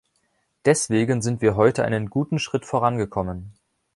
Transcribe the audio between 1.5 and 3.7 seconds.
heute einen guten Schritt vorangekommen.